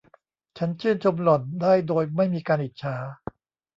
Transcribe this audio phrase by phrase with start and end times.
[0.57, 2.95] ฉันชื่นชมหล่อนได้โดยไม่มีการอิจฉา